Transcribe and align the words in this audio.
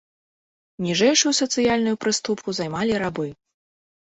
Ніжэйшую 0.85 1.33
сацыяльную 1.41 1.93
прыступку 2.07 2.49
займалі 2.61 2.93
рабы. 3.05 3.27